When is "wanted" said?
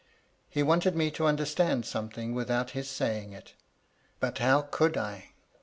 0.63-0.95